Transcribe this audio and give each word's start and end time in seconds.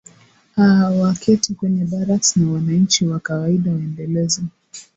aa 0.57 0.89
waketi 0.89 1.53
kwenye 1.53 1.85
barracks 1.85 2.35
na 2.37 2.51
wananchi 2.51 3.05
wa 3.07 3.19
kawaida 3.19 3.71
waendeleze 3.71 4.41